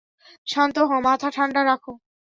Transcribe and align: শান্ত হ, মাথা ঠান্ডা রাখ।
শান্ত 0.47 0.75
হ, 0.81 0.91
মাথা 1.07 1.29
ঠান্ডা 1.35 1.61
রাখ। 1.65 1.83